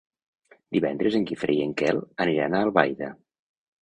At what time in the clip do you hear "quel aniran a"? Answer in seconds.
1.83-2.67